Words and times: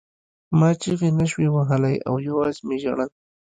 ما 0.59 0.69
چیغې 0.81 1.09
نشوې 1.19 1.47
وهلی 1.51 1.95
او 2.07 2.15
یوازې 2.27 2.61
مې 2.67 2.77
ژړل 2.83 3.09